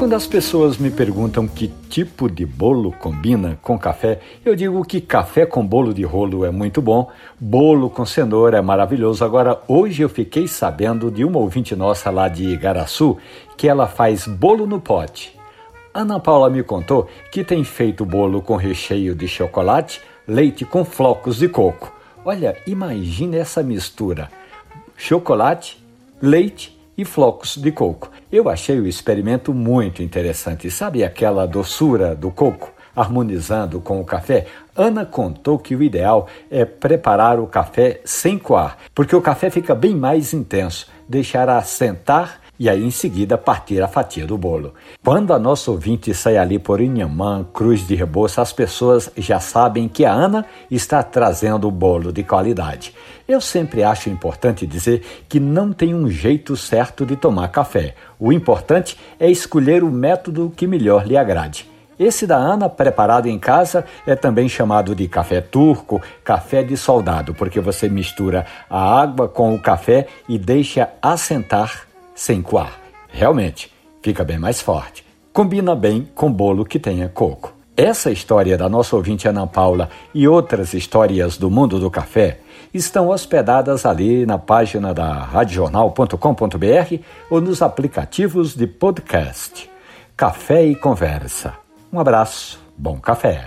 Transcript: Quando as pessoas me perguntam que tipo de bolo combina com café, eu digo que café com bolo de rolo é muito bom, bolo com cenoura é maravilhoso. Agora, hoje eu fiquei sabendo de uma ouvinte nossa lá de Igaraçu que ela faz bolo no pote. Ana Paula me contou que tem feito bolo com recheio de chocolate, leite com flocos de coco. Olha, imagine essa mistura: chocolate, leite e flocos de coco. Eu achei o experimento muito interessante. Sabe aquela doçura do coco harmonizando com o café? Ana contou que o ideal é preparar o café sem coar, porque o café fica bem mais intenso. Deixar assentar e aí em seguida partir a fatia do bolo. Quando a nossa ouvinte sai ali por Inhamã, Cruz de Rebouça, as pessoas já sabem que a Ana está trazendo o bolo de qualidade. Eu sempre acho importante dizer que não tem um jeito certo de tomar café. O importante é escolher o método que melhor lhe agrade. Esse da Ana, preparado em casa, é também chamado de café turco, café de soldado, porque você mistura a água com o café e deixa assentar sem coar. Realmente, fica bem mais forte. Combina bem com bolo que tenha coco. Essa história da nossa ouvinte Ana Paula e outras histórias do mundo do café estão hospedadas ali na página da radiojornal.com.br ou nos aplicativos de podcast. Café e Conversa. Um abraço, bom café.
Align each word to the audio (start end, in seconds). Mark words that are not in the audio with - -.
Quando 0.00 0.14
as 0.14 0.26
pessoas 0.26 0.78
me 0.78 0.90
perguntam 0.90 1.46
que 1.46 1.68
tipo 1.90 2.26
de 2.26 2.46
bolo 2.46 2.90
combina 2.90 3.58
com 3.60 3.78
café, 3.78 4.18
eu 4.42 4.56
digo 4.56 4.82
que 4.82 4.98
café 4.98 5.44
com 5.44 5.64
bolo 5.64 5.92
de 5.92 6.04
rolo 6.04 6.42
é 6.42 6.50
muito 6.50 6.80
bom, 6.80 7.10
bolo 7.38 7.90
com 7.90 8.06
cenoura 8.06 8.56
é 8.56 8.62
maravilhoso. 8.62 9.22
Agora, 9.22 9.60
hoje 9.68 10.00
eu 10.00 10.08
fiquei 10.08 10.48
sabendo 10.48 11.10
de 11.10 11.22
uma 11.22 11.38
ouvinte 11.38 11.76
nossa 11.76 12.10
lá 12.10 12.28
de 12.28 12.44
Igaraçu 12.48 13.18
que 13.58 13.68
ela 13.68 13.86
faz 13.86 14.26
bolo 14.26 14.66
no 14.66 14.80
pote. 14.80 15.38
Ana 15.92 16.18
Paula 16.18 16.48
me 16.48 16.62
contou 16.62 17.06
que 17.30 17.44
tem 17.44 17.62
feito 17.62 18.02
bolo 18.02 18.40
com 18.40 18.56
recheio 18.56 19.14
de 19.14 19.28
chocolate, 19.28 20.00
leite 20.26 20.64
com 20.64 20.82
flocos 20.82 21.36
de 21.36 21.46
coco. 21.46 21.92
Olha, 22.24 22.56
imagine 22.66 23.36
essa 23.36 23.62
mistura: 23.62 24.30
chocolate, 24.96 25.78
leite 26.22 26.79
e 27.00 27.04
flocos 27.04 27.56
de 27.56 27.72
coco. 27.72 28.10
Eu 28.30 28.46
achei 28.46 28.78
o 28.78 28.86
experimento 28.86 29.54
muito 29.54 30.02
interessante. 30.02 30.70
Sabe 30.70 31.02
aquela 31.02 31.46
doçura 31.46 32.14
do 32.14 32.30
coco 32.30 32.70
harmonizando 32.94 33.80
com 33.80 33.98
o 34.00 34.04
café? 34.04 34.46
Ana 34.76 35.06
contou 35.06 35.58
que 35.58 35.74
o 35.74 35.82
ideal 35.82 36.26
é 36.50 36.66
preparar 36.66 37.40
o 37.40 37.46
café 37.46 38.02
sem 38.04 38.38
coar, 38.38 38.76
porque 38.94 39.16
o 39.16 39.22
café 39.22 39.48
fica 39.48 39.74
bem 39.74 39.96
mais 39.96 40.34
intenso. 40.34 40.88
Deixar 41.08 41.48
assentar 41.48 42.39
e 42.60 42.68
aí 42.68 42.84
em 42.84 42.90
seguida 42.90 43.38
partir 43.38 43.82
a 43.82 43.88
fatia 43.88 44.26
do 44.26 44.36
bolo. 44.36 44.74
Quando 45.02 45.32
a 45.32 45.38
nossa 45.38 45.70
ouvinte 45.70 46.12
sai 46.12 46.36
ali 46.36 46.58
por 46.58 46.78
Inhamã, 46.78 47.42
Cruz 47.54 47.86
de 47.86 47.94
Rebouça, 47.94 48.42
as 48.42 48.52
pessoas 48.52 49.10
já 49.16 49.40
sabem 49.40 49.88
que 49.88 50.04
a 50.04 50.12
Ana 50.12 50.44
está 50.70 51.02
trazendo 51.02 51.66
o 51.66 51.70
bolo 51.70 52.12
de 52.12 52.22
qualidade. 52.22 52.94
Eu 53.26 53.40
sempre 53.40 53.82
acho 53.82 54.10
importante 54.10 54.66
dizer 54.66 55.24
que 55.26 55.40
não 55.40 55.72
tem 55.72 55.94
um 55.94 56.10
jeito 56.10 56.54
certo 56.54 57.06
de 57.06 57.16
tomar 57.16 57.48
café. 57.48 57.94
O 58.18 58.30
importante 58.30 58.94
é 59.18 59.30
escolher 59.30 59.82
o 59.82 59.90
método 59.90 60.52
que 60.54 60.66
melhor 60.66 61.06
lhe 61.06 61.16
agrade. 61.16 61.66
Esse 61.98 62.26
da 62.26 62.36
Ana, 62.36 62.68
preparado 62.68 63.26
em 63.26 63.38
casa, 63.38 63.86
é 64.06 64.14
também 64.14 64.50
chamado 64.50 64.94
de 64.94 65.08
café 65.08 65.40
turco, 65.40 66.00
café 66.22 66.62
de 66.62 66.76
soldado, 66.76 67.32
porque 67.32 67.60
você 67.60 67.88
mistura 67.88 68.44
a 68.68 69.00
água 69.00 69.28
com 69.28 69.54
o 69.54 69.58
café 69.58 70.06
e 70.28 70.38
deixa 70.38 70.90
assentar 71.00 71.89
sem 72.20 72.42
coar. 72.42 72.78
Realmente, 73.08 73.72
fica 74.02 74.22
bem 74.22 74.38
mais 74.38 74.60
forte. 74.60 75.02
Combina 75.32 75.74
bem 75.74 76.06
com 76.14 76.30
bolo 76.30 76.66
que 76.66 76.78
tenha 76.78 77.08
coco. 77.08 77.54
Essa 77.74 78.10
história 78.10 78.58
da 78.58 78.68
nossa 78.68 78.94
ouvinte 78.94 79.26
Ana 79.26 79.46
Paula 79.46 79.88
e 80.14 80.28
outras 80.28 80.74
histórias 80.74 81.38
do 81.38 81.50
mundo 81.50 81.80
do 81.80 81.90
café 81.90 82.40
estão 82.74 83.08
hospedadas 83.08 83.86
ali 83.86 84.26
na 84.26 84.36
página 84.36 84.92
da 84.92 85.14
radiojornal.com.br 85.14 87.02
ou 87.30 87.40
nos 87.40 87.62
aplicativos 87.62 88.54
de 88.54 88.66
podcast. 88.66 89.70
Café 90.14 90.66
e 90.66 90.74
Conversa. 90.74 91.54
Um 91.90 91.98
abraço, 91.98 92.60
bom 92.76 93.00
café. 93.00 93.46